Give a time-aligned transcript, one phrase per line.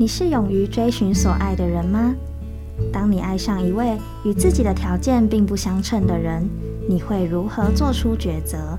[0.00, 2.14] 你是勇于追寻所爱的人吗？
[2.90, 6.48] 当你爱上一位与自己的条件并不相称的人，
[6.88, 8.78] 你会如何做出抉择？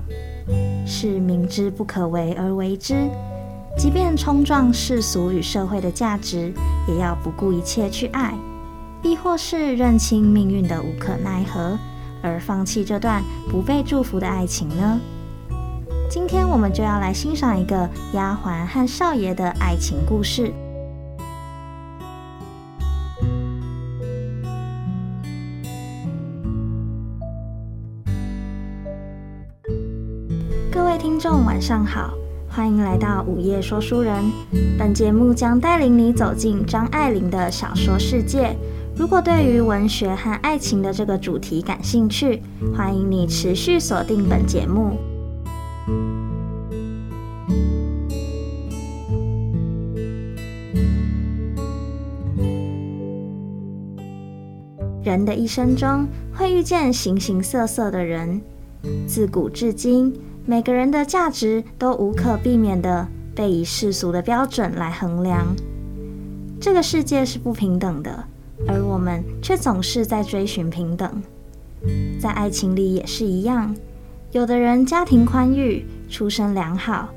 [0.84, 3.08] 是明知不可为而为之，
[3.78, 6.52] 即便冲撞世俗与社会的价值，
[6.88, 8.32] 也要不顾一切去爱；
[9.04, 11.78] 亦或是认清命运的无可奈何，
[12.20, 14.98] 而放弃这段不被祝福的爱情呢？
[16.10, 20.52] 今天我们就要来欣赏一个丫鬟和少爷的爱情故事。
[31.22, 32.12] 众，晚上好，
[32.48, 34.12] 欢迎来到午夜说书人。
[34.76, 38.56] 本节目将带领你走进张爱玲的小说世界。
[38.96, 42.42] 如果对于文学和爱情的这个主题感兴趣，
[42.76, 44.98] 欢迎你持续锁定本节目。
[55.04, 58.40] 人的一生中会遇见形形色色的人，
[59.06, 60.12] 自古至今。
[60.44, 65.54] 每个人的价值都无可避免地被以世俗的标准来衡量。
[66.60, 68.24] 这个世界是不平等的，
[68.66, 71.22] 而我们却总是在追寻平等。
[72.20, 73.74] 在爱情里也是一样，
[74.32, 77.08] 有的人家庭宽裕，出身良好；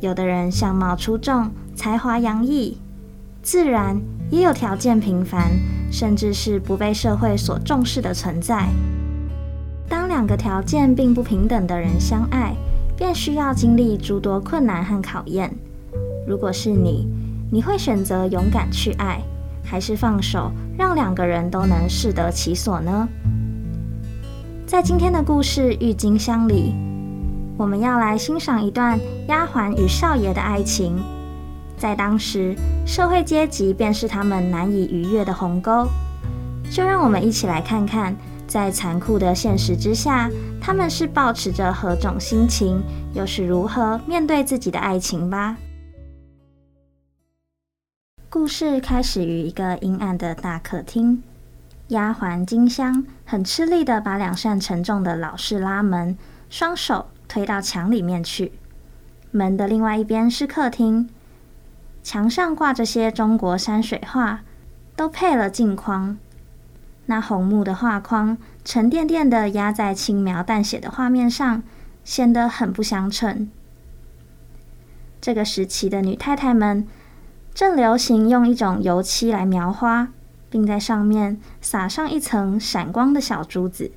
[0.00, 2.78] 有的人相貌出众，才华洋溢；
[3.42, 5.50] 自然也有条件平凡，
[5.90, 8.68] 甚至是不被社会所重视的存在。
[9.88, 12.54] 当两个条件并不平等的人相爱，
[12.96, 15.54] 便需要经历诸多困难和考验。
[16.26, 17.06] 如果是你，
[17.50, 19.20] 你会选择勇敢去爱，
[19.62, 23.08] 还是放手让两个人都能适得其所呢？
[24.66, 26.74] 在今天的故事《郁金香》里，
[27.56, 30.96] 我们要来欣赏一段丫鬟与少爷的爱情。
[31.76, 32.56] 在当时，
[32.86, 35.86] 社会阶级便是他们难以逾越的鸿沟。
[36.70, 38.16] 就让我们一起来看看。
[38.46, 42.82] 在残酷的现实之下，他们是抱持着何种心情，
[43.14, 45.56] 又是如何面对自己的爱情吧？
[48.28, 51.22] 故事开始于一个阴暗的大客厅，
[51.88, 56.16] 丫鬟金香很吃力地把两扇沉重的老式拉门
[56.50, 58.52] 双手推到墙里面去。
[59.30, 61.08] 门的另外一边是客厅，
[62.02, 64.40] 墙上挂着些中国山水画，
[64.94, 66.18] 都配了镜框。
[67.06, 71.62] 那红木的画框沉甸甸地压在轻描淡写的画面上，
[72.02, 73.50] 显得很不相称。
[75.20, 76.86] 这个时期的女太太们
[77.54, 80.08] 正流行用一种油漆来描花，
[80.48, 83.92] 并在上面撒上一层闪光的小珠子。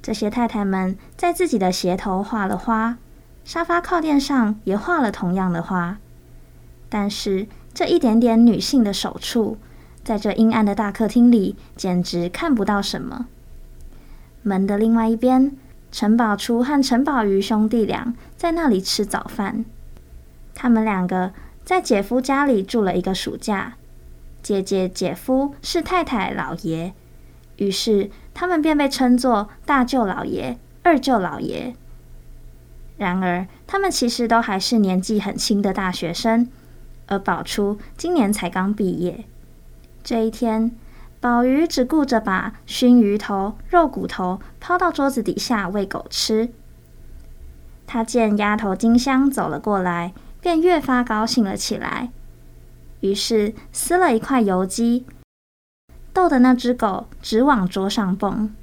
[0.00, 2.98] 这些太太们在自己的鞋头画了花，
[3.44, 5.98] 沙发靠垫上也画了同样的花，
[6.88, 9.58] 但是这一点点女性的手触。
[10.04, 13.26] 在这阴暗的大客厅里，简直看不到什么。
[14.42, 15.56] 门的另外一边，
[15.92, 19.64] 陈宝初和陈宝瑜兄弟俩在那里吃早饭。
[20.54, 21.32] 他们两个
[21.64, 23.74] 在姐夫家里住了一个暑假，
[24.42, 26.92] 姐姐、姐夫是太太、老爷，
[27.56, 31.76] 于是他们便被称作大舅老爷、二舅老爷。
[32.96, 36.48] 然而，他们其实都还是年纪很轻的大学生，
[37.06, 39.24] 而宝初今年才刚毕业。
[40.04, 40.72] 这一天，
[41.20, 46.50] 宝瑜只顾着把熏鱼头、肉骨头抛到桌子底下喂狗吃。
[47.86, 52.10] 他见丫头金香走了过来，便越发高兴了起来。
[53.00, 55.06] 于是撕了一块油鸡，
[56.12, 58.54] 逗得那只狗直往桌上蹦，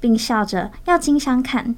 [0.00, 1.76] 并笑着要金香看。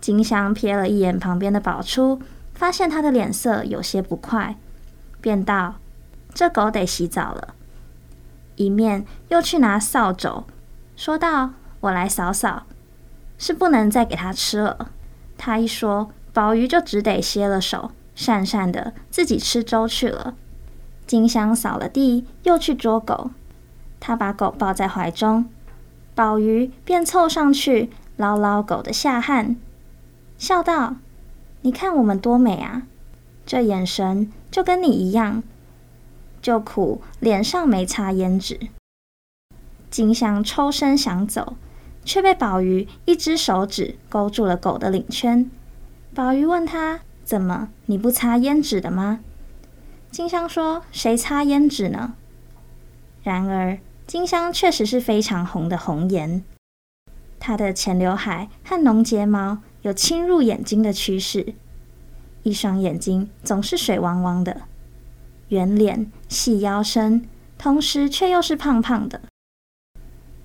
[0.00, 2.20] 金香瞥了一眼旁边的宝初，
[2.54, 4.56] 发现他的脸色有些不快，
[5.20, 5.76] 便道。
[6.36, 7.54] 这狗得洗澡了，
[8.56, 10.44] 一面又去拿扫帚，
[10.94, 12.64] 说道：“我来扫扫，
[13.38, 14.90] 是不能再给它吃了。”
[15.38, 20.34] 他一说，宝玉就只得歇了手，讪讪的自己吃粥去了。
[21.06, 23.30] 金香扫了地，又去捉狗，
[23.98, 25.46] 他把狗抱在怀中，
[26.14, 29.56] 宝玉便凑上去捞捞狗的下汗，
[30.36, 30.96] 笑道
[31.62, 32.82] ：“你看我们多美啊，
[33.46, 35.42] 这眼神就跟你一样。”
[36.46, 38.68] 就苦脸上没擦胭脂，
[39.90, 41.56] 金香抽身想走，
[42.04, 45.50] 却被宝玉一只手指勾住了狗的领圈。
[46.14, 49.18] 宝玉问他：“怎么你不擦胭脂的吗？”
[50.12, 52.14] 金香说：“谁擦胭脂呢？”
[53.24, 56.44] 然而金香确实是非常红的红颜，
[57.40, 61.54] 她的浅刘海和浓睫毛有侵入眼睛的趋势，
[62.44, 64.60] 一双眼睛总是水汪汪的。
[65.48, 69.20] 圆脸、细腰身，同时却又是胖胖的。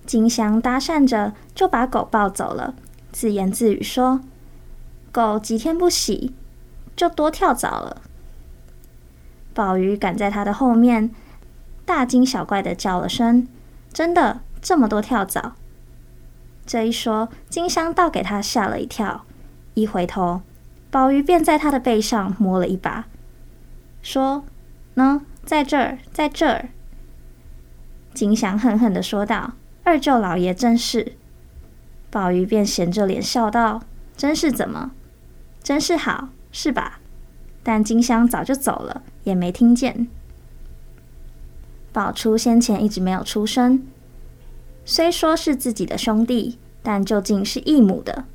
[0.05, 2.75] 金香搭讪着就把狗抱走了，
[3.11, 4.21] 自言自语说
[5.11, 6.33] ：“狗几天不洗，
[6.95, 8.01] 就多跳蚤了。”
[9.53, 11.11] 宝鱼赶在他的后面，
[11.85, 13.47] 大惊小怪的叫了声
[13.91, 15.55] ：“真的这么多跳蚤？”
[16.65, 19.25] 这一说，金香倒给他吓了一跳，
[19.73, 20.41] 一回头，
[20.89, 23.05] 宝鱼便在他的背上摸了一把，
[24.01, 24.43] 说。
[24.95, 26.69] 呢，在这儿，在这儿。
[28.13, 29.53] 金香恨恨的说道
[29.83, 31.13] ：“二舅老爷真是。”
[32.11, 33.83] 宝玉便咸着脸笑道
[34.17, 34.91] ：“真是怎么？
[35.63, 36.99] 真是好，是吧？”
[37.63, 40.07] 但金香早就走了，也没听见。
[41.93, 43.85] 宝初先前一直没有出声，
[44.83, 48.25] 虽说是自己的兄弟，但究竟是异母的。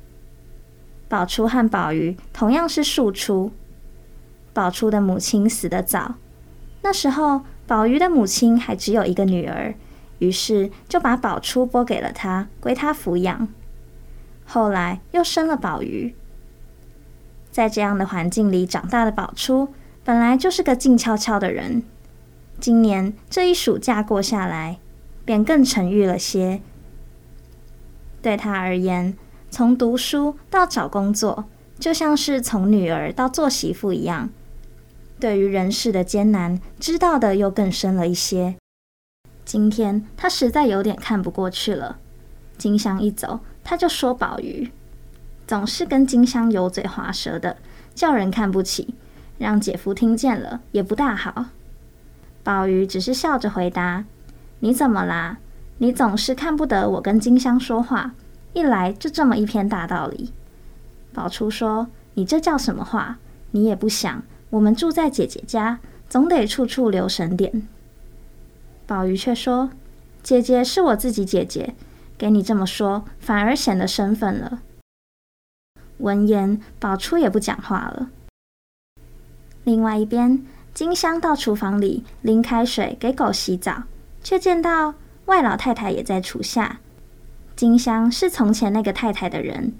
[1.09, 3.51] 宝初和宝玉同样是庶出，
[4.53, 6.15] 宝初的母亲死得早。
[6.87, 9.75] 那时候，宝玉的母亲还只有一个女儿，
[10.19, 13.49] 于是就把宝初拨给了他，归他抚养。
[14.45, 16.15] 后来又生了宝玉，
[17.51, 19.73] 在这样的环境里长大的宝初，
[20.05, 21.83] 本来就是个静悄悄的人。
[22.61, 24.79] 今年这一暑假过下来，
[25.25, 26.61] 便更沉郁了些。
[28.21, 29.13] 对他而言，
[29.49, 31.43] 从读书到找工作，
[31.77, 34.29] 就像是从女儿到做媳妇一样。
[35.19, 38.55] 对于人世的艰难，知道的又更深了一些。
[39.43, 41.97] 今天他实在有点看不过去了。
[42.57, 44.71] 金香一走，他就说宝玉
[45.47, 47.57] 总是跟金香油嘴滑舌的，
[47.95, 48.93] 叫人看不起，
[49.37, 51.45] 让姐夫听见了也不大好。
[52.43, 54.05] 宝玉只是笑着回答
[54.59, 55.39] ：“你怎么啦？
[55.79, 58.13] 你总是看不得我跟金香说话，
[58.53, 60.31] 一来就这么一篇大道理。”
[61.13, 63.17] 宝初说：“你这叫什么话？
[63.51, 65.79] 你也不想。”我们住在姐姐家，
[66.09, 67.67] 总得处处留神点。
[68.85, 69.71] 宝玉却说
[70.23, 71.75] ：“姐姐是我自己姐姐，
[72.17, 74.61] 给你这么说，反而显得生分了。”
[75.99, 78.09] 闻言，宝初也不讲话了。
[79.63, 83.83] 另外一边，金香到厨房里拎开水给狗洗澡，
[84.23, 84.93] 却见到
[85.25, 86.79] 外老太太也在厨下。
[87.55, 89.73] 金香是从前那个太太的人。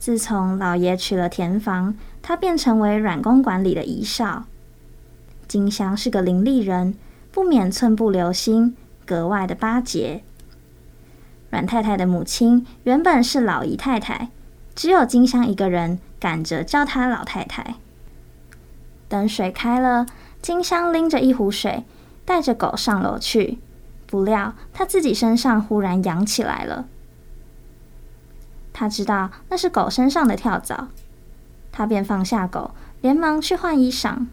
[0.00, 4.44] 自从老爷娶了田房，他便成为阮公馆里的遗少。
[5.46, 6.94] 金香是个伶俐人，
[7.30, 8.74] 不免寸步留心，
[9.04, 10.22] 格外的巴结。
[11.50, 14.30] 阮太太的母亲原本是老姨太太，
[14.74, 17.74] 只有金香一个人赶着叫她老太太。
[19.06, 20.06] 等水开了，
[20.40, 21.84] 金香拎着一壶水，
[22.24, 23.58] 带着狗上楼去，
[24.06, 26.86] 不料她自己身上忽然痒起来了。
[28.72, 30.88] 他知道那是狗身上的跳蚤，
[31.72, 32.70] 他便放下狗，
[33.00, 34.26] 连忙去换衣裳。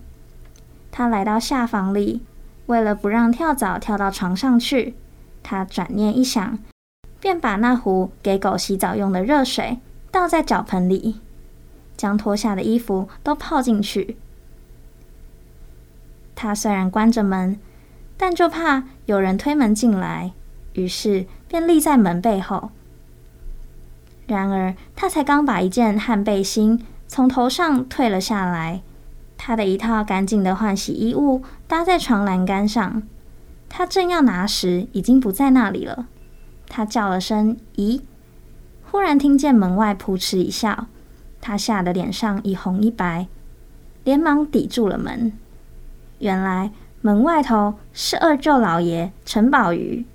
[0.92, 2.22] 他来到下房里，
[2.68, 4.96] 为了不让跳蚤跳到床上去，
[5.44, 6.60] 他转念一想，
[7.20, 9.80] 便把那壶给狗洗澡用的热水
[10.12, 11.20] 倒在脚盆里，
[11.96, 14.18] 将脱下的衣服都泡进去。
[16.36, 17.60] 他虽然关着门，
[18.16, 20.32] 但就怕有人推门进来，
[20.74, 22.72] 于是便立在门背后。
[24.28, 28.82] 然而，他才刚把一件汗背心从头上褪了下来，
[29.38, 33.04] 他的一套干净的换洗衣物搭在床栏杆上。
[33.70, 36.08] 他正要拿时，已经不在那里了。
[36.68, 38.02] 他叫了声“咦”，
[38.92, 40.88] 忽然听见门外扑哧一笑，
[41.40, 43.28] 他吓得脸上一红一白，
[44.04, 45.32] 连忙抵住了门。
[46.20, 50.06] 原来门外头是二舅老爷陈宝鱼。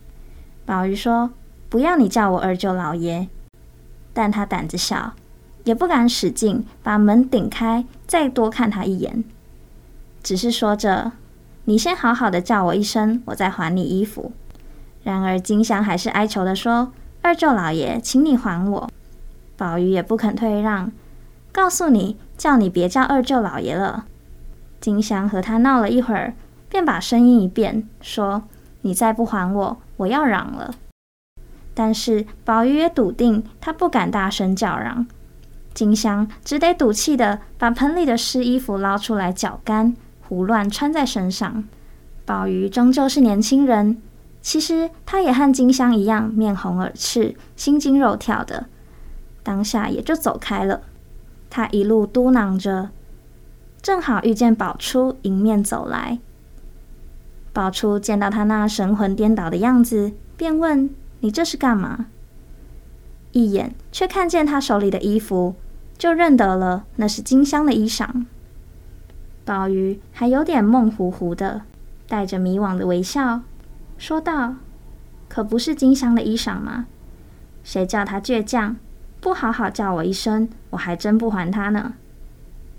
[0.66, 1.30] 宝鱼说
[1.70, 3.28] ：“不要你叫我二舅老爷。”
[4.12, 5.12] 但他胆子小，
[5.64, 9.24] 也不敢使劲把门顶开，再多看他一眼，
[10.22, 11.12] 只是说着
[11.66, 14.32] ：“你先好好的叫我一声，我再还你衣服。”
[15.02, 16.92] 然而金香还是哀求的说
[17.22, 18.90] ：“二舅老爷，请你还我。”
[19.56, 20.92] 宝玉也不肯退让，
[21.52, 24.06] 告诉你，叫你别叫二舅老爷了。
[24.80, 26.34] 金香和他闹了一会儿，
[26.68, 28.42] 便把声音一变，说
[28.82, 30.74] ：“你再不还我，我要嚷了。”
[31.74, 35.06] 但是宝玉也笃定，他不敢大声叫嚷。
[35.72, 41.64] 金香只得赌气的把盆里的湿衣服捞出来搅干，胡乱穿在身上。
[42.26, 44.00] 宝玉终究是年轻人，
[44.42, 48.66] 其实他也和金香一样，面红耳赤，心惊肉跳的。
[49.42, 50.82] 当下也就走开了。
[51.48, 52.90] 他一路嘟囔着，
[53.80, 56.18] 正好遇见宝初迎面走来。
[57.52, 60.90] 宝初见到他那神魂颠倒的样子，便问。
[61.22, 62.06] 你这是干嘛？
[63.30, 65.54] 一眼却看见他手里的衣服，
[65.96, 68.26] 就认得了，那是金香的衣裳。
[69.44, 71.62] 宝玉还有点梦糊糊的，
[72.08, 73.42] 带着迷惘的微笑，
[73.96, 74.56] 说道
[75.28, 76.86] ：“可不是金香的衣裳吗？
[77.62, 78.76] 谁叫他倔强，
[79.20, 81.94] 不好好叫我一声，我还真不还他呢。”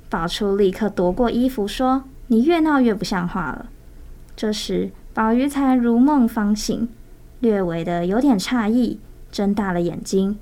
[0.10, 3.70] 宝初立刻夺过衣服，说：“你越闹越不像话了。”
[4.36, 6.90] 这时，宝玉才如梦方醒，
[7.44, 10.40] 略微的有点诧异，睁大了眼睛，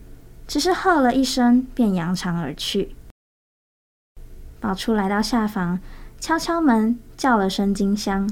[0.48, 2.96] 只是喝了一声，便扬长而去。
[4.60, 5.80] 宝初来到下房，
[6.20, 8.30] 敲敲门，叫了声金香。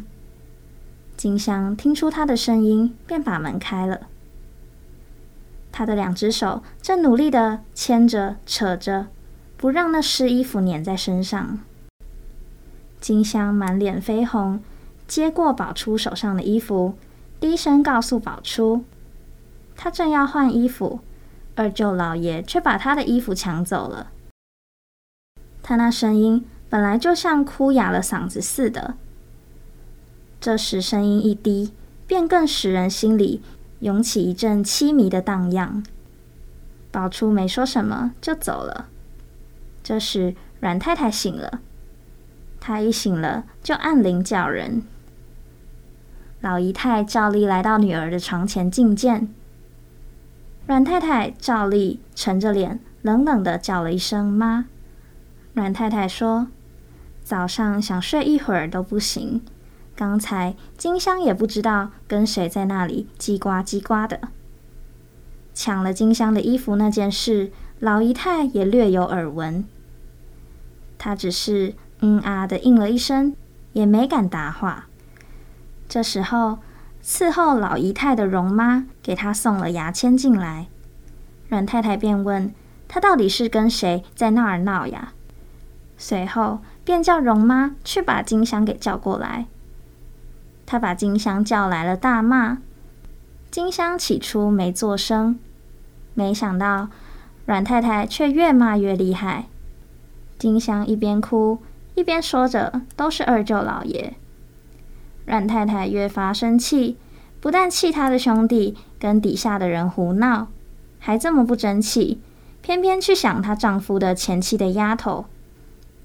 [1.17, 4.01] 金香听出他的声音，便把门开了。
[5.71, 9.07] 他的两只手正努力的牵着、扯着，
[9.57, 11.57] 不让那湿衣服粘在身上。
[13.01, 14.61] 金香满脸绯红。
[15.07, 16.93] 接过宝初手上的衣服，
[17.39, 18.83] 低声告诉宝初
[19.77, 20.99] ：“他正要换衣服，
[21.55, 24.11] 二舅老爷却把他的衣服抢走了。
[25.63, 28.95] 他那声音本来就像哭哑了嗓子似的，
[30.41, 31.71] 这时声音一低，
[32.05, 33.41] 便更使人心里
[33.79, 35.81] 涌起一阵凄迷的荡漾。”
[36.91, 38.87] 宝初没说什么，就走了。
[39.81, 41.61] 这时阮太太醒了，
[42.59, 44.83] 她一醒了就按铃叫人。
[46.41, 49.27] 老姨太照例来到女儿的床前觐见，
[50.65, 54.65] 阮太太照例沉着脸，冷冷地叫了一声“妈”。
[55.53, 56.47] 阮太太说
[57.23, 59.41] ：“早上想睡一会儿都不行，
[59.97, 64.29] 刚才金香也不知道跟谁在那里叽呱叽呱的。
[65.53, 69.65] 抢了金香的衣服那件事，老姨太也略有耳闻。
[70.97, 73.35] 她只是嗯啊的应了一声，
[73.73, 74.85] 也没敢答话。”
[75.89, 76.59] 这时候，
[77.03, 80.67] 伺候老姨太的荣妈给她送了牙签进来，
[81.49, 82.53] 阮太太便问
[82.87, 85.13] 她到底是跟谁在那儿闹呀？
[85.97, 89.47] 随后便叫荣妈去把金香给叫过来。
[90.67, 92.59] 她把金香叫来了，大骂。
[93.49, 95.39] 金香起初没作声，
[96.13, 96.89] 没想到
[97.47, 99.47] 阮太太却越骂越厉害。
[100.37, 101.57] 金香一边哭
[101.95, 104.13] 一边说着：“都是二舅老爷。”
[105.29, 106.97] 阮太太越发生气，
[107.39, 110.47] 不但气她的兄弟跟底下的人胡闹，
[110.97, 112.19] 还这么不争气，
[112.63, 115.25] 偏偏去想她丈夫的前妻的丫头。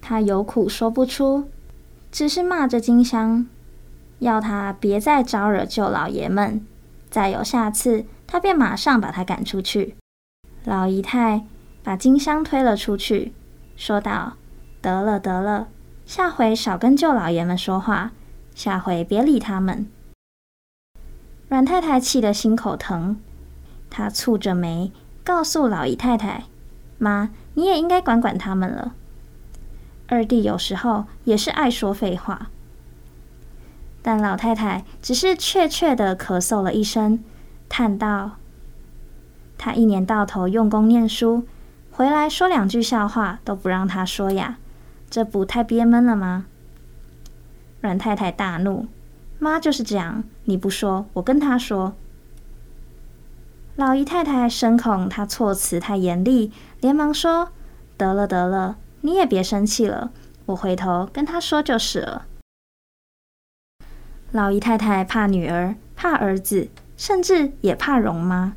[0.03, 1.49] 她有苦说不出，
[2.13, 3.47] 只是骂着金香，
[4.19, 6.61] 要她别再招惹舅老爷们。
[7.09, 9.95] 再有下次，她便马上把她赶出去。
[10.65, 11.47] 老姨太
[11.83, 13.33] 把金香推了出去，
[13.75, 14.35] 说道
[14.83, 15.69] ：“得了得了，
[16.05, 18.13] 下回少跟舅老爷们说话。”
[18.55, 19.87] 下回别理他们。
[21.49, 23.21] 阮太太气得心口疼，
[23.91, 24.91] 她蹙着眉，
[25.23, 26.45] 告诉老姨太太
[26.99, 28.95] ：“妈，你也应该管管他们了。
[30.09, 32.51] 二弟有时候也是爱说废话。”
[34.03, 37.23] 但老太太只是怯怯地咳嗽了一声，
[37.69, 38.33] 叹道
[39.57, 41.47] ：“他一年到头用功念书，
[41.91, 44.59] 回来说两句笑话都不让他说呀，
[45.09, 46.47] 这不太憋闷了吗？”
[47.85, 48.87] 阮太太大怒
[49.39, 51.93] ：“妈就是这样，你不说，我跟她说。”
[53.77, 56.51] 老姨太太深恐她措辞太严厉，
[56.81, 57.51] 连忙说
[57.99, 60.11] ：“得了得了，你也别生气了，
[60.47, 62.25] 我回头跟她说就是了。”
[64.33, 68.57] 老姨太太怕女儿，怕儿子，甚至也怕容妈。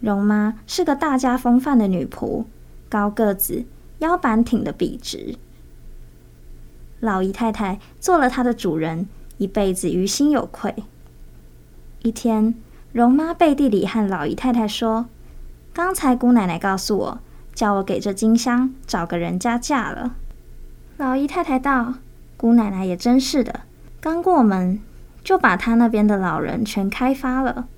[0.00, 2.44] 容妈是个大家风范的女仆，
[2.88, 3.64] 高个子，
[4.00, 5.36] 腰板挺得笔直。
[7.00, 10.74] 老姨太太做了她的主人，一辈子于心有愧。
[12.02, 12.54] 一天，
[12.92, 15.06] 荣妈背地里和老姨太太说
[15.72, 17.18] ：“刚才姑奶奶告诉我，
[17.54, 20.16] 叫我给这金香找个人家嫁了。”
[20.96, 21.94] 老姨太太道
[22.36, 23.60] ：“姑奶奶也真是的，
[24.00, 24.80] 刚过门
[25.22, 27.68] 就把她那边的老人全开发了。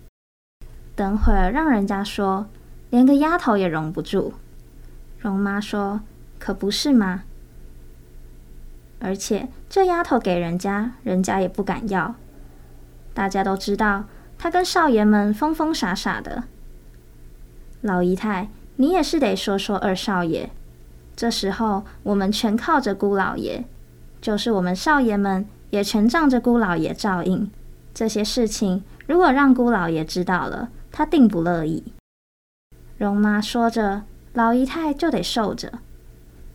[0.94, 2.46] 等会儿让人家说，
[2.90, 4.34] 连个丫头也容不住。”
[5.18, 6.00] 荣妈说
[6.38, 7.24] ：“可不是吗？”
[9.00, 12.14] 而且这丫头给人家，人家也不敢要。
[13.12, 14.04] 大家都知道，
[14.38, 16.44] 她跟少爷们疯疯傻傻的。
[17.80, 20.50] 老姨太，你也是得说说二少爷。
[21.16, 23.64] 这时候我们全靠着姑老爷，
[24.20, 27.50] 就是我们少爷们也全仗着姑老爷照应。
[27.92, 31.92] 这些事情如果让姑老爷知道了，他定不乐意。
[32.96, 34.02] 荣妈说着，
[34.34, 35.72] 老姨太就得受着。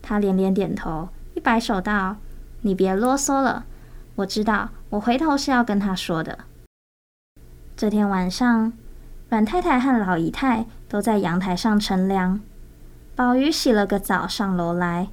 [0.02, 2.18] 她连连点头，一摆手道。
[2.66, 3.64] 你别啰嗦了，
[4.16, 6.40] 我知道，我回头是要跟他说的。
[7.78, 8.74] 这天晚上，
[9.30, 12.42] 阮太太和老姨太都在阳台上乘凉。
[13.16, 15.10] 宝玉洗了个澡上楼来，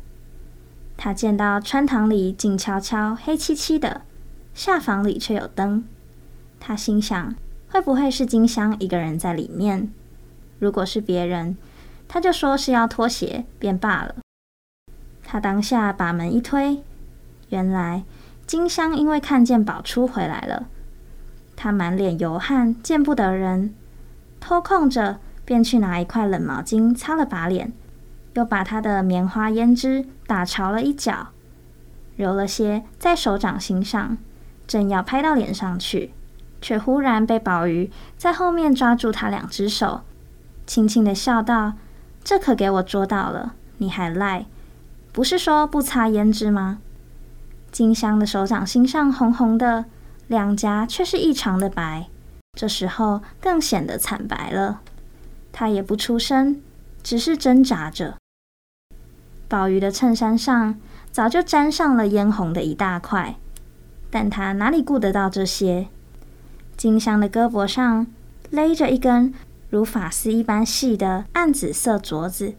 [0.96, 4.00] 他见到穿堂里静悄悄、黑漆漆的，
[4.54, 5.84] 下房里却有灯。
[6.58, 7.34] 他心想，
[7.68, 9.92] 会不会是金香一个人在里面？
[10.58, 11.58] 如果是别人，
[12.08, 14.14] 他就说是要脱鞋便罢了。
[15.22, 16.82] 他当下把门一推，
[17.52, 18.04] 原来
[18.46, 20.68] 金香因为看见宝初回来了，
[21.54, 23.74] 他满脸油汗，见不得人，
[24.40, 27.72] 偷空着便去拿一块冷毛巾擦了把脸，
[28.32, 31.28] 又把他的棉花胭脂打潮了一角，
[32.16, 34.16] 揉了些在手掌心上，
[34.66, 36.14] 正要拍到脸上去，
[36.62, 40.00] 却忽然被宝玉在后面抓住他两只手，
[40.66, 41.74] 轻轻地笑道
[42.24, 44.46] ：“这可给我捉到了，你还赖？
[45.12, 46.78] 不是说不擦胭脂吗？”
[47.72, 49.86] 金香的手掌心上红红的，
[50.28, 52.06] 两颊却是异常的白，
[52.52, 54.82] 这时候更显得惨白了。
[55.50, 56.60] 他也不出声，
[57.02, 58.16] 只是挣扎着。
[59.48, 60.78] 宝玉的衬衫上
[61.10, 63.36] 早就沾上了嫣红的一大块，
[64.10, 65.88] 但他哪里顾得到这些？
[66.76, 68.06] 金香的胳膊上
[68.50, 69.32] 勒着一根
[69.70, 72.54] 如发丝一般细的暗紫色镯子，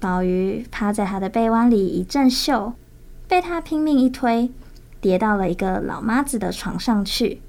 [0.00, 2.74] 宝玉趴在他的臂弯里一阵嗅，
[3.32, 4.50] 被他拼命一推，
[5.00, 7.40] 跌到了一个老妈子的床上去，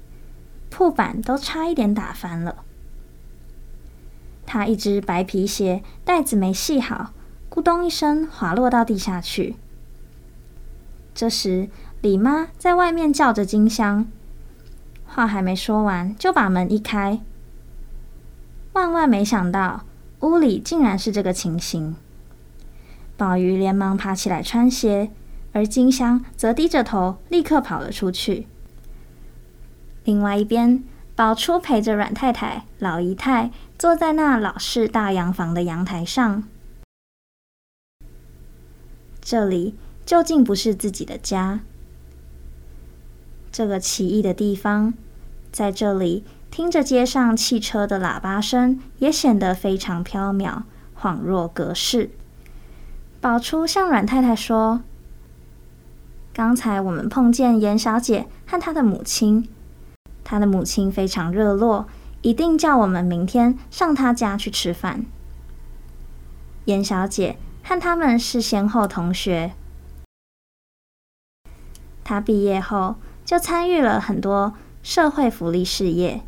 [0.70, 2.64] 铺板都差一点打翻了。
[4.46, 7.12] 他一只白皮鞋带子没系好。
[7.50, 9.56] 咕咚一声，滑落到地下去。
[11.14, 11.68] 这时，
[12.00, 14.06] 李妈在外面叫着金香，
[15.04, 17.20] 话还没说完，就把门一开。
[18.72, 19.84] 万万没想到，
[20.20, 21.94] 屋里竟然是这个情形。
[23.18, 25.10] 宝玉连忙爬起来穿鞋，
[25.54, 28.46] 而金香则低着头，立刻跑了出去。
[30.04, 30.84] 另外一边，
[31.14, 36.42] 宝初陪着阮太太、老姨太坐在那老式大洋房的阳台上。
[39.22, 39.74] 这里
[40.04, 41.60] 究竟不是自己的家。
[43.50, 44.92] 这个奇异的地方，
[45.52, 50.64] 在这里听着街上汽车的喇叭声，也显得非常飘渺，
[51.00, 52.10] 恍若隔世。
[53.20, 54.82] 宝初向阮太太说
[56.34, 59.48] ：“刚才我们碰见严小姐和她的母亲，
[60.22, 61.86] 她的母亲非常热络，
[62.20, 65.06] 一定叫我们明天上她家去吃饭。”
[66.66, 67.38] 严小姐。
[67.66, 69.52] 和他们是先后同学，
[72.04, 76.20] 她毕业后就参与了很多社会福利事业，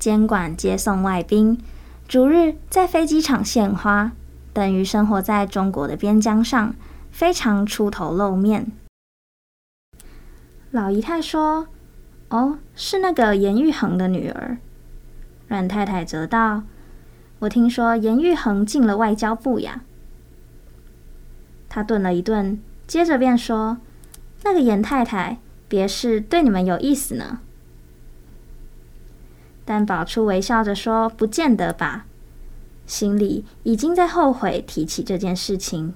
[0.00, 1.62] 监管接送外宾，
[2.08, 4.10] 逐日在飞机场献花，
[4.52, 6.74] 等于生活在中国的边疆上，
[7.12, 8.72] 非常出头露面。
[10.76, 11.68] 老姨太说
[12.28, 14.58] ：“哦，是那个严玉衡的女儿。”
[15.48, 16.64] 阮太太则道
[17.40, 19.80] ：“我听说严玉衡进了外交部呀。”
[21.70, 23.78] 他顿了一顿，接着便说
[24.44, 27.40] ：“那个严太太，别是对你们有意思呢？”
[29.64, 32.04] 但宝初微笑着说：“不见得吧。”
[32.84, 35.94] 心里已经在后悔提起这件事情。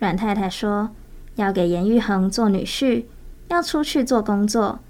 [0.00, 0.90] 阮太太说
[1.36, 3.04] ：“要给严玉衡做女婿，
[3.48, 4.80] 要出去做工作，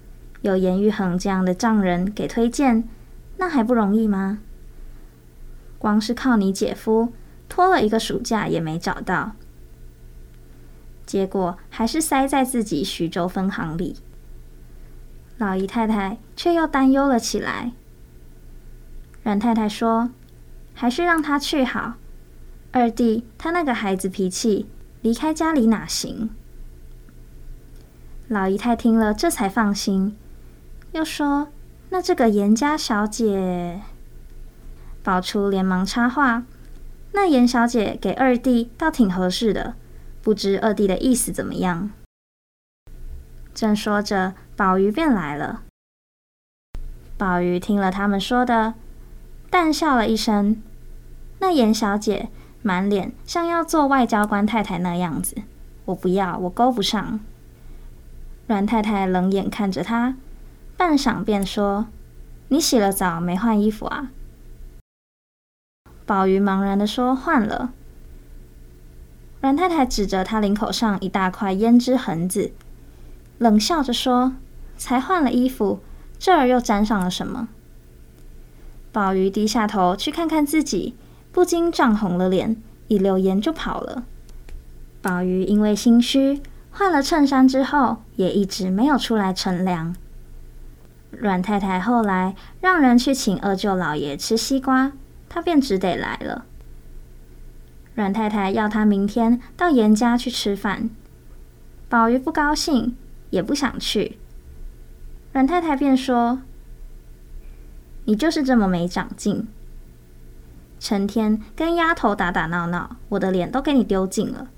[0.42, 2.88] 有严玉衡这样的丈人给推荐，
[3.36, 4.38] 那还不容易吗？
[5.78, 7.12] 光是靠你姐夫，
[7.48, 9.32] 拖了一个暑假也没找到。”
[11.04, 13.96] 结果还是塞在自己徐州分行里，
[15.38, 17.72] 老姨太太却又担忧了起来。
[19.22, 20.10] 阮太太说
[20.74, 21.94] ：“还是让他去好，
[22.72, 24.66] 二弟他那个孩子脾气，
[25.02, 26.30] 离开家里哪行？”
[28.28, 30.16] 老姨太听了，这才放心，
[30.92, 31.48] 又说
[31.90, 33.82] ：“那这个严家小姐……”
[35.04, 36.42] 宝初连忙插话
[37.12, 39.74] ：“那严小姐给二弟倒挺合适的。”
[40.22, 41.90] 不知二弟的意思怎么样？
[43.54, 45.62] 正说着，宝玉便来了。
[47.16, 48.74] 宝玉听了他们说的，
[49.48, 50.60] 淡笑了一声。
[51.38, 52.28] 那严小姐
[52.62, 55.36] 满脸像要做外交官太太那样子，
[55.84, 57.20] 我不要，我勾不上。
[58.46, 60.16] 阮太太冷眼看着他，
[60.76, 61.86] 半晌便说
[62.48, 64.10] ：“你洗了澡没换衣服啊？”
[66.06, 67.72] 宝玉茫然地说：“换了。”
[69.42, 72.52] 阮太太指着他领口上一大块胭脂痕子，
[73.38, 74.34] 冷笑着说
[74.78, 75.80] ：“才换了衣服，
[76.18, 77.48] 这儿又沾上了什么？”
[78.92, 80.94] 宝玉低下头去看看自己，
[81.32, 82.56] 不禁涨红了脸，
[82.88, 84.04] 一溜烟就跑了。
[85.02, 86.40] 宝玉因为心虚，
[86.78, 89.96] 换了衬衫之后，也一直没有出来乘凉。
[91.10, 94.92] 阮太太后来让人去请二舅老爷吃西瓜，
[95.26, 96.44] 他便只得来了。
[97.94, 100.90] 阮太太要他明天到严家去吃饭，
[101.88, 102.94] 宝玉不高兴，
[103.30, 104.18] 也不想去。
[105.32, 106.42] 阮太太便说
[108.04, 109.48] ：“你就是这么没长进，
[110.78, 114.48] 成天跟丫头打打闹闹，我的脸都给你丢尽了。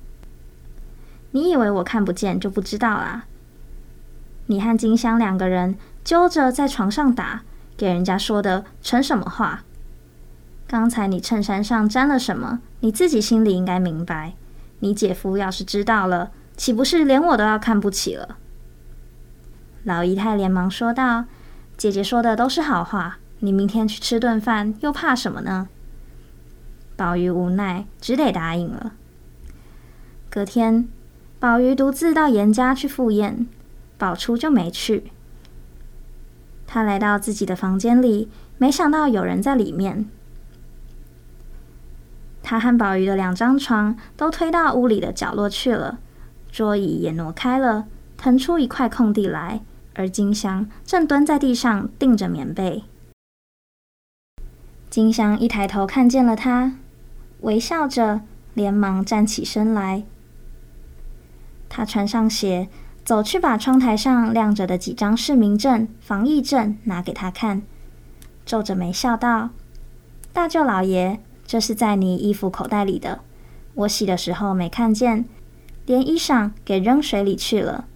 [1.32, 3.26] 你以为我看不见就不知道啊？
[4.46, 7.42] 你和金香两个人揪着在床上打，
[7.76, 9.64] 给人家说的成什么话？
[10.66, 12.60] 刚才你衬衫上沾了什么？
[12.80, 14.34] 你自己心里应该明白。
[14.80, 18.36] 你姐夫要是知道了，岂不是连我都要看不起了？”
[19.84, 21.24] 老姨太连忙说道
[21.76, 25.68] ：“姐姐说的都是好话，你明天去吃顿饭，又怕什么呢？”
[26.96, 28.92] 宝玉无奈，只得答应了。
[30.28, 30.88] 隔天，
[31.40, 33.46] 宝玉独自到严家去赴宴，
[33.96, 35.12] 宝初就没去。
[36.66, 40.06] 他来到自己的房间里，没想到有人在里面。
[42.42, 45.98] 他和宝玉的两张床都推到屋里的角落去了，
[46.50, 49.60] 桌椅也挪开了，腾出一块空地来。
[49.94, 52.84] 而金香正蹲在地上钉着棉被。
[54.88, 56.76] 金香一抬头看见了他，
[57.40, 58.20] 微笑着，
[58.54, 60.04] 连忙站起身来。
[61.68, 62.68] 他穿上鞋，
[63.04, 67.62] 走去把窗台上晾着的几张市民证、防疫证拿给他看，
[68.44, 69.50] 皱着眉笑道
[70.32, 73.20] ：“大舅老爷，这是在你衣服口袋里的，
[73.74, 75.24] 我洗的时候没看见，
[75.86, 77.86] 连衣裳给扔水里去了。”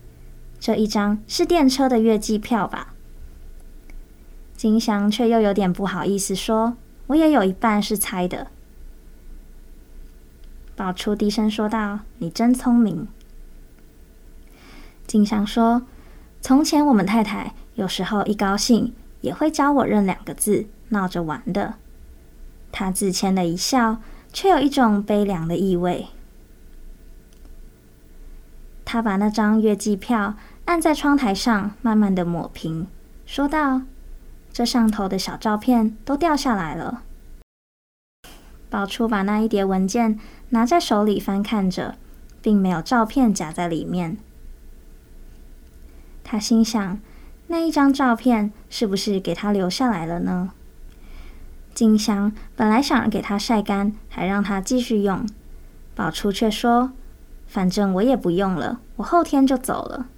[0.60, 2.94] 这一张是电车的月季票吧？
[4.56, 6.76] 金香却又有点不好意思说
[7.08, 8.48] ：“我也有一半是猜的。”
[10.76, 13.08] 宝初低声说道：“你真聪明。”
[15.12, 15.82] 金香说
[16.40, 21.74] ：“从前我们太太有时候一高兴，也会教我认两个字，闹着玩的。”
[22.72, 23.98] 她自谦的一笑，
[24.32, 26.06] 却有一种悲凉的意味。
[28.86, 30.34] 他把那张月季票。
[30.64, 32.86] 按在窗台上，慢慢的抹平，
[33.26, 33.82] 说道
[34.50, 37.02] ：“这上头的小照片都掉下来了。”
[38.70, 40.18] 宝雏把那一叠文件
[40.50, 41.96] 拿在手里翻看着，
[42.40, 44.16] 并没有照片夹在里面。
[46.32, 46.98] 他心想：
[47.48, 50.54] 那一张照片是不是给他留下来了呢？
[51.74, 55.28] 金香本来想给他晒干，还让他继续用，
[55.94, 56.92] 宝雏却说
[57.46, 60.08] ：“反正我也不用了，我后天就走了。”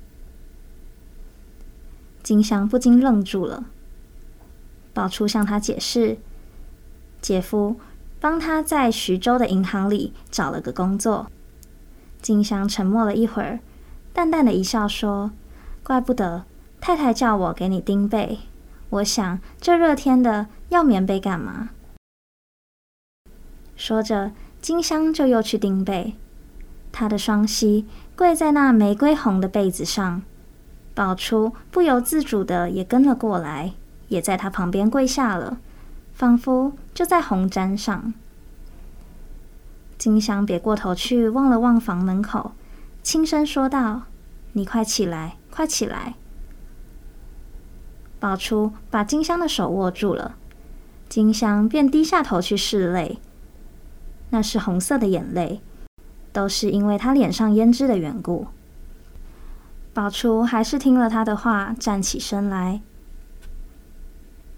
[2.23, 3.65] 金香不禁愣住了。
[4.93, 6.19] 宝雏向他解释
[7.21, 7.75] ：“姐夫
[8.21, 11.27] 帮他在徐州的银行里找了个工作。”
[12.23, 13.59] 金香沉默了一会儿，
[14.13, 15.33] 淡淡的一笑说
[15.85, 16.45] ：“怪不得
[16.81, 18.41] 太太叫我给你钉被。
[18.91, 21.71] 我想这热天的要棉被干嘛？”
[23.77, 26.17] 说着，金香就又去钉被。
[26.91, 30.23] 她的双膝跪在那玫瑰红的被子上。
[30.95, 33.73] 宝初不由自主的也跟了过来，
[34.07, 35.59] 也在他旁边跪下了，
[36.13, 38.15] 仿佛就在红毡上。
[39.99, 42.53] 金香别过头去望了望房门口，
[43.03, 44.03] 轻声说道
[44.55, 46.15] ：“你快起来，快起来！”
[48.19, 50.35] 宝初把金香的手握住了，
[51.09, 53.19] 金香便低下头去拭泪，
[54.31, 55.61] 那是红色的眼泪，
[56.33, 58.47] 都是因为她脸上胭脂的缘故。
[59.93, 62.81] 宝初还是听了他的话，站起身来。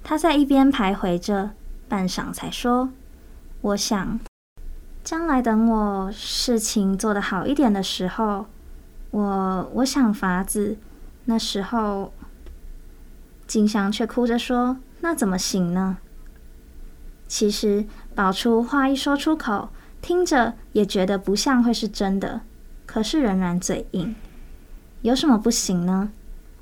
[0.02, 1.50] 他在一边徘徊着，
[1.88, 2.90] 半晌才说
[3.60, 4.18] ：“我想，
[5.04, 8.46] 将来等我事情做得好一点的时候，
[9.10, 10.78] 我我想法子，
[11.26, 12.12] 那时候。”
[13.46, 15.98] 金香却哭着说：“那怎么行呢？”
[17.28, 19.68] 其实宝初话一说出口，
[20.02, 22.40] 听着也觉得不像会是真的，
[22.86, 24.16] 可是仍然嘴硬。
[25.02, 26.10] 有什么不行呢？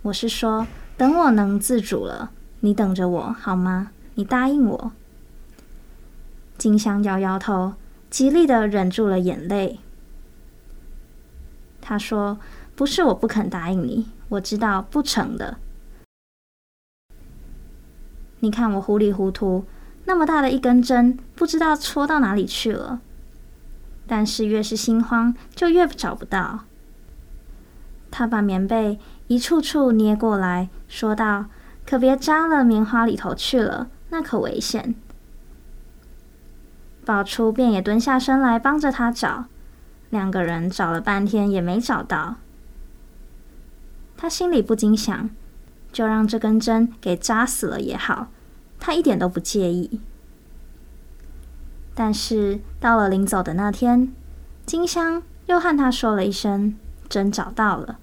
[0.02, 0.66] 我是说，
[0.98, 3.90] 等我能自主了，你等着我好吗？
[4.16, 4.92] 你答应我。
[6.58, 7.74] 金香摇摇头，
[8.10, 9.80] 极力的忍住了眼泪。
[11.80, 12.38] 他说
[12.76, 15.58] ：“不是我不肯答应你，我知道不成的。
[18.40, 19.64] 你看我糊里糊涂，
[20.04, 23.00] 那么大的一根针，不知道戳到哪里去了。
[24.06, 26.60] 但是越是心慌，就越找不到。”
[28.10, 31.46] 他把棉被一处处捏过来说道
[31.84, 34.94] ：“可别扎了棉花里头去了，那可危险。”
[37.04, 39.46] 宝初便也蹲下身来帮着他找，
[40.10, 42.36] 两个人找了半天也没找到。
[44.24, 45.28] 他心里不禁想：
[45.92, 48.28] 就让这根针给扎死了也好，
[48.80, 50.00] 他一点都不介意。
[51.94, 54.10] 但是到了临走的那天，
[54.64, 56.74] 金香又和他说了一声
[57.06, 57.98] ：“针找到了。”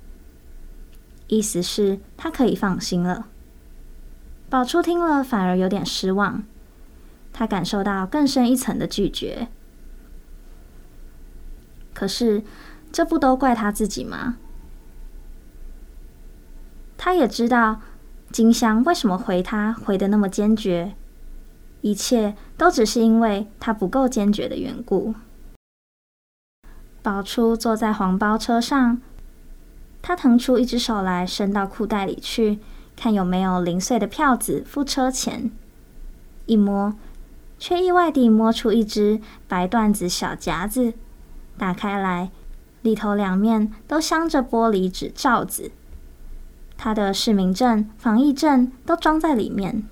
[1.25, 3.25] 意思是他可以放心了。
[4.47, 6.43] 宝初听了反而有点失望，
[7.34, 9.47] 他感受到更深一层的拒绝。
[11.95, 12.43] 可是
[12.91, 14.38] 这不都怪他自己吗？
[17.03, 17.81] 他也知道
[18.31, 20.93] 金香为什么回他回得那么坚决，
[21.81, 25.15] 一切都只是因为他不够坚决的缘故。
[27.01, 29.01] 宝初坐在黄包车上。
[30.03, 32.59] 他腾出一只手来，伸到裤袋里去，
[32.95, 35.49] 看有没有零碎的票子付车钱。
[36.45, 36.93] 一摸，
[37.57, 40.93] 却意外地摸出一只白缎子小夹子，
[41.57, 42.29] 打开来，
[42.83, 45.71] 里头两面都镶着玻璃纸罩子。
[46.84, 49.84] 他的市民证、防疫证都装在里面。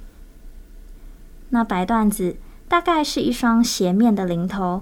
[1.49, 4.81] 那白缎子大概是一双鞋面的零头，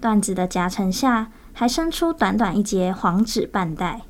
[0.00, 4.02] 缎子的夹层下还伸出短短一截黄纸半带。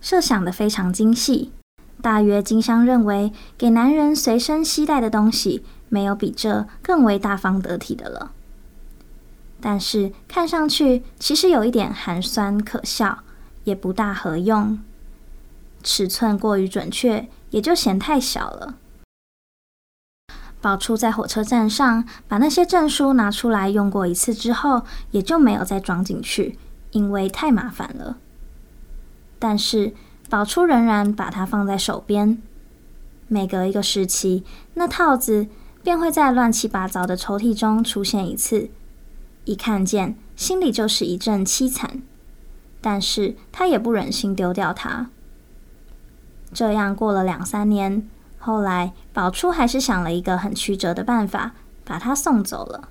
[0.00, 1.52] 设想得非常精细，
[2.00, 8.32] 大约金香认为给男人随身携带的东西，没有比这更为大方得体的了。
[9.60, 13.18] 但是看上去其实有一点寒酸可笑，
[13.64, 14.78] 也不大合用。
[15.82, 18.74] 尺寸过于准确，也就嫌太小了。
[20.60, 26.56] 宝初在火车站上把那些证书拿出来用过一次之后，也就没有再装进去，
[26.92, 28.18] 因为太麻烦了。
[29.40, 29.92] 但是
[30.30, 32.40] 宝初仍然把它放在手边，
[33.26, 35.48] 每隔一个时期，那套子
[35.82, 38.70] 便会在乱七八糟的抽屉中出现一次。
[39.44, 42.00] 一看见，心里就是一阵凄惨，
[42.80, 45.10] 但是他也不忍心丢掉它。
[46.52, 51.52] 这样过了两三年，后来宝初还是想了一个很曲折的办法，
[51.84, 52.88] 把他送走了。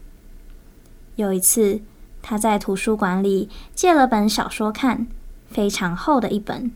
[1.15, 1.82] 有一次，
[2.21, 5.08] 他在图书馆里借了本小说看。
[5.52, 6.71] 非常厚的一本，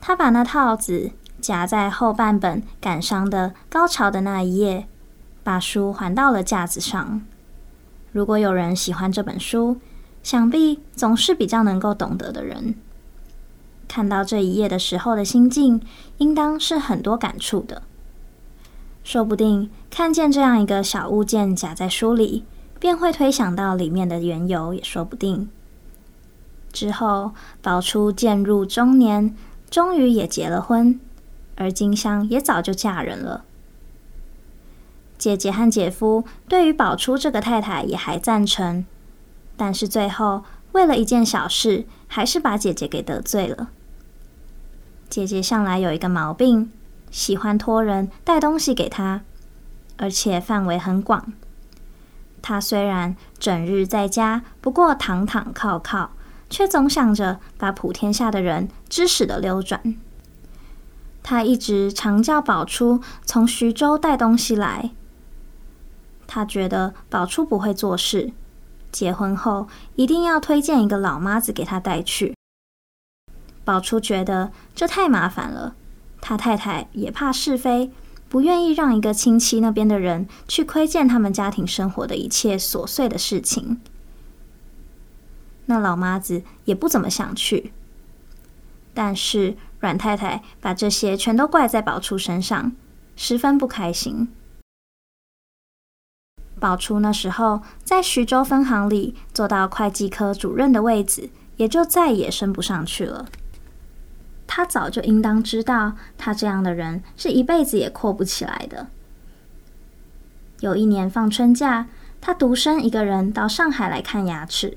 [0.00, 4.88] 他把那套子夹在后半本感伤的高潮的那一页，
[5.44, 7.22] 把书还到了架子上。
[8.10, 9.76] 如果有人喜欢这本书，
[10.24, 12.74] 想必总是比较能够懂得的人。
[13.92, 15.78] 看到这一页的时候的心境，
[16.16, 17.82] 应当是很多感触的。
[19.04, 22.42] 说不定看见这样一个小物件夹在书里，
[22.80, 25.50] 便会推想到里面的缘由，也说不定。
[26.72, 29.36] 之后，宝初渐入中年，
[29.68, 30.98] 终于也结了婚，
[31.56, 33.44] 而金香也早就嫁人了。
[35.18, 38.86] 姐姐和姐夫对于宝初这个太太也还赞成，
[39.54, 43.68] 但是最后为了一件小事，还是把姐姐给得罪了。
[45.12, 46.72] 姐姐向来有一个毛病，
[47.10, 49.20] 喜欢托人带东西给她，
[49.98, 51.34] 而且范围很广。
[52.40, 56.12] 她虽然整日在家，不过躺躺靠靠。
[56.48, 59.94] 却总想着把普天下的人知识的流转。
[61.22, 64.90] 他一直常叫宝初从徐州带东西来。
[66.26, 68.32] 他觉得宝初不会做事，
[68.90, 72.34] 结婚后一定要推荐一个老妈子给他带去。
[73.64, 75.74] 宝初觉得这太麻烦了，
[76.20, 77.90] 他太太也怕是非，
[78.28, 83.80] 不愿意让一个亲戚那边的人去窥见他们家庭生活的一切琐碎的事情。
[85.66, 87.72] 那老妈子也不怎么想去，
[88.92, 92.72] 但是阮太太把这些全都怪在宝初身上，
[93.14, 94.28] 十分不开心。
[96.58, 103.26] 宝初那时候在徐州分行里做到会计科主任的位子，也就再也升不上去了。
[104.54, 108.88] 他早就应当知道，他这样的人是一辈子也阔不起来的。
[110.60, 111.88] 有一年放春假，
[112.20, 114.76] 他独身一个人到上海来看牙齿。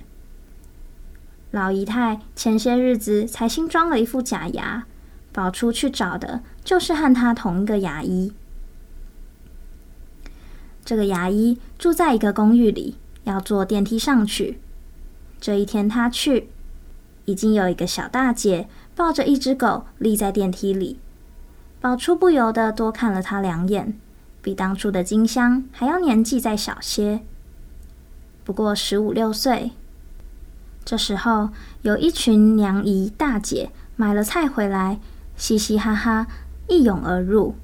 [1.52, 4.86] 老姨太前些日子才新装了一副假牙，
[5.34, 8.32] 宝初去找的就是和他同一个牙医。
[10.86, 14.58] 这个牙医住在一个公寓里，要坐电梯上去。
[15.42, 16.48] 这一天他去，
[17.26, 21.00] 已经有一个小大姐抱着一只狗立在电梯里。
[21.82, 24.00] 宝初不由得多看了她两眼，
[24.42, 27.22] 比当初的金香还要年纪再小些，
[28.44, 29.72] 不过十五六岁。
[30.84, 31.50] 这时候，
[31.82, 35.00] 有一群娘姨大姐买了菜回来，
[35.36, 36.28] 嘻嘻哈哈
[36.68, 37.56] 一拥而入。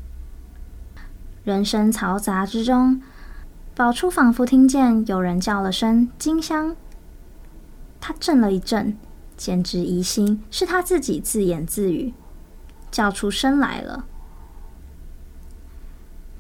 [1.44, 3.02] 人声嘈杂之中，
[3.76, 6.76] 宝初仿佛听见有人叫了声“金香”，
[8.02, 8.98] 他震了一震，
[9.42, 12.14] 简直疑心是他自己自言自语，
[12.92, 14.06] 叫出声来了。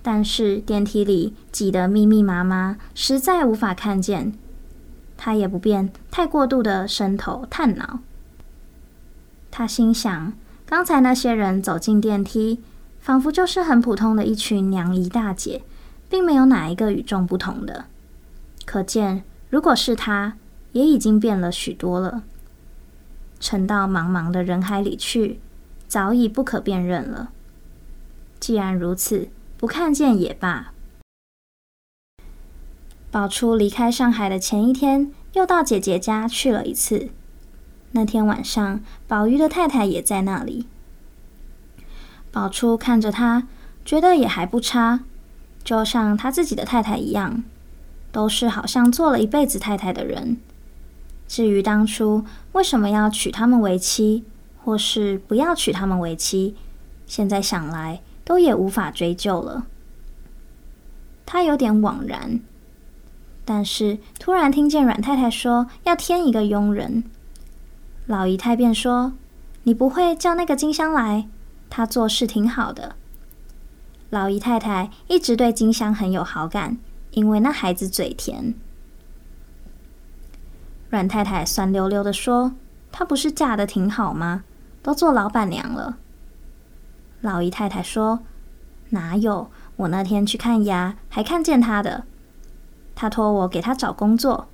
[0.03, 4.33] 但是电梯里挤得密密麻麻，实在无法看见。
[5.17, 8.01] 他也不便太过度的伸头探脑，
[9.49, 10.33] 他心想，
[10.67, 12.59] 刚才那些人走进电梯，
[12.99, 15.63] 仿佛就是很普通的一群娘姨大姐，
[16.07, 17.85] 并没有哪一个与众不同的。
[18.63, 20.37] 可见，如果是他，
[20.73, 22.21] 也已经变了许多了。
[23.41, 25.39] 沉到茫茫的人海里去，
[25.87, 27.31] 早已不可辨认了。
[28.39, 29.27] 既然如此，
[29.57, 30.71] 不看见也罢。
[33.09, 37.09] 宝初离开上海的前一天，又到姐姐家去了一次。
[37.91, 40.67] 那天晚上，宝玉的太太也在那里。
[42.31, 43.47] 宝初看着他，
[43.83, 45.01] 觉得也还不差，
[45.63, 47.43] 就像他自己的太太一样，
[48.11, 50.37] 都是好像做了一辈子太太的人。
[51.31, 54.25] 至于当初为什么要娶她们为妻，
[54.61, 56.57] 或是不要娶她们为妻，
[57.07, 59.65] 现在想来都也无法追究了。
[61.25, 62.41] 他有点惘然，
[63.45, 67.05] 但是突然听见阮太太说要添一个佣人，
[68.07, 69.13] 老姨太便说
[69.63, 71.29] ：“你不会叫那个金香来？”
[71.71, 72.97] 她做事挺好的。
[74.09, 76.77] 老姨太太一直对金香很有好感，
[77.11, 78.53] 因为那孩子嘴甜。
[80.91, 82.51] 阮太太酸溜溜地说
[82.91, 84.43] ：“她不是嫁得挺好吗？
[84.83, 85.97] 都做老板娘了。”
[87.21, 88.19] 老姨太太说
[88.91, 89.49] ：“哪有？
[89.77, 92.03] 我那天去看牙，还看见她的。
[92.93, 94.49] 她托我给她找工作，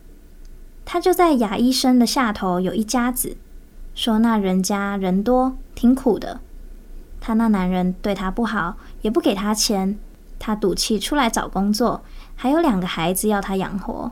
[0.85, 3.35] 她就在牙医生的下头有一家子，
[3.95, 6.39] 说那人家人多，挺苦的。”
[7.19, 9.97] 她那男人对她不好，也不给她钱，
[10.37, 12.03] 她赌气出来找工作，
[12.35, 14.11] 还有两个孩子要她养活。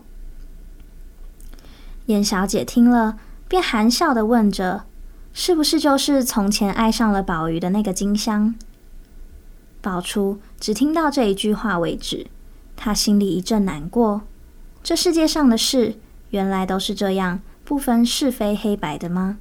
[2.08, 4.86] 燕小姐听了，便含笑地问着
[5.34, 8.54] ：“是不是就是从前爱上了宝玉的那个金香？”
[9.82, 12.28] 宝初只听到这一句话为止，
[12.76, 14.22] 他心里一阵难过。
[14.84, 15.96] 这世界上的事，
[16.30, 19.38] 原来都是这样，不分是非黑白的吗？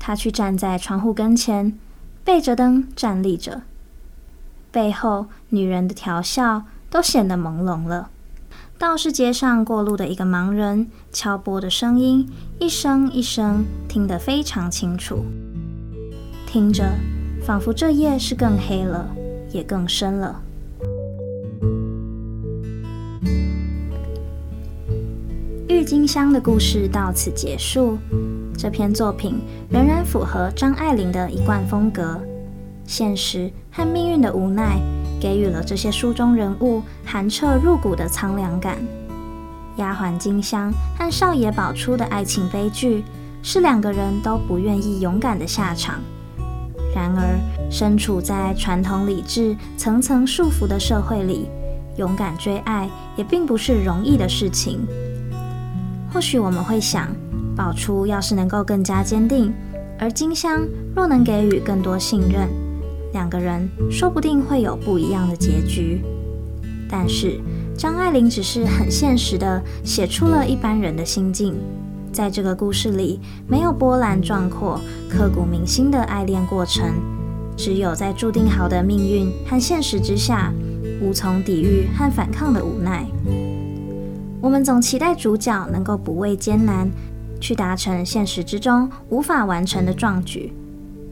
[0.00, 1.78] 他去站在窗户跟前，
[2.24, 3.62] 背着灯站立着，
[4.72, 8.10] 背后女人的调笑都显得朦胧了。
[8.82, 15.24] 倒是街上过路的一个盲人敲钵的声音，一声一声，听得非常清楚。
[16.48, 16.84] 听着，
[17.46, 19.08] 仿佛这夜是更黑了，
[19.52, 20.42] 也更深了。
[25.68, 27.96] 郁金香的故事到此结束。
[28.58, 29.38] 这篇作品
[29.70, 32.20] 仍然符合张爱玲的一贯风格，
[32.84, 34.80] 现实和命运的无奈
[35.22, 38.76] 给予了这些书中人物寒彻入骨的苍凉感。
[39.76, 43.04] 丫鬟金香和少爷宝初的爱情悲剧，
[43.40, 46.00] 是两个人都不愿意勇敢的下场。
[46.92, 47.38] 然而，
[47.70, 51.48] 身处在传统礼制层层束缚的社会里，
[51.96, 54.84] 勇敢追爱也并不是容易的事情。
[56.12, 57.08] 或许我们会想，
[57.56, 59.54] 宝初要是能够更加坚定，
[60.00, 62.48] 而金香若能给予更多信任，
[63.12, 66.02] 两个人说不定会有不一样的结局。
[66.88, 67.40] 但是
[67.76, 71.54] 张爱玲只是很现实地写出了一般人的心境，
[72.12, 76.86] 在这个故事里没有波澜壮阔、刻骨铭心的爱恋过程，
[77.56, 80.52] 只有在注定好的命运和现实之下，
[81.00, 83.06] 无从抵御和反抗的无奈。
[84.42, 86.90] 我们总期待主角能够不畏艰难，
[87.40, 90.52] 去达成现实之中无法完成的壮举，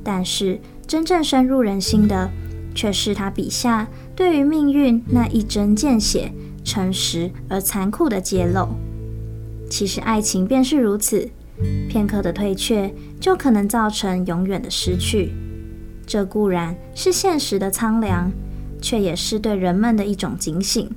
[0.05, 2.29] 但是真正深入人心的，
[2.75, 6.33] 却是他笔下对于命运那一针见血、
[6.65, 8.71] 诚实而残酷的揭露。
[9.71, 11.31] 其实爱情便是如此，
[11.89, 15.33] 片刻的退却就可能造成永远的失去。
[16.05, 18.33] 这固然是现实的苍凉，
[18.83, 20.91] 却也是对人们的一种警醒。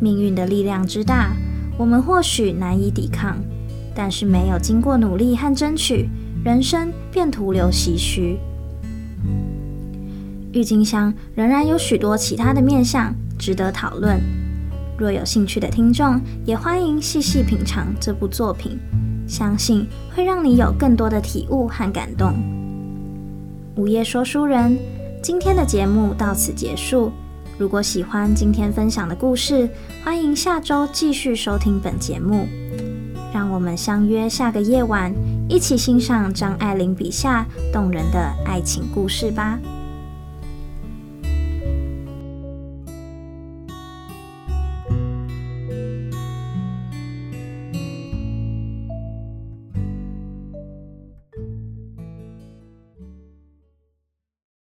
[0.00, 1.36] 命运的力量之大，
[1.76, 3.36] 我们或许难以抵抗。
[3.94, 6.08] 但是没有经过努力和争取，
[6.42, 8.38] 人生便徒留唏嘘。
[10.54, 14.20] 郁金香仍然有许多其他的面向值得讨论。
[14.96, 18.78] 若有兴趣的听众，也欢迎细细品尝这部作品，
[19.26, 19.84] 相信
[20.14, 22.32] 会让你有更多的体悟和感动。
[23.74, 24.78] 午夜说书人，
[25.20, 27.10] 今天的节目到此结束。
[27.58, 29.68] 如果喜欢今天分享的故事，
[30.04, 32.46] 欢迎下周继续收听本节目。
[33.32, 35.12] 让我们相约下个夜晚，
[35.48, 39.58] 一起欣赏张爱玲笔下动人的爱情故事吧。